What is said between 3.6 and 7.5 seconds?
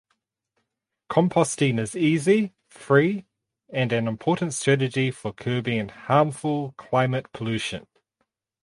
and an important strategy for curbing harmful climate